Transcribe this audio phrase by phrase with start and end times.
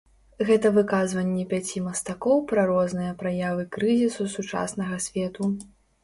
[0.49, 5.51] Гэта выказванні пяці мастакоў пра розныя праявы крызісу сучаснага свету.